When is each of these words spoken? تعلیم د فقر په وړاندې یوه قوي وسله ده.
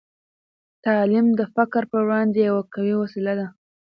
تعلیم 0.85 1.27
د 1.39 1.41
فقر 1.55 1.83
په 1.91 1.97
وړاندې 2.05 2.39
یوه 2.49 2.63
قوي 2.73 2.93
وسله 2.97 3.33
ده. 3.39 3.47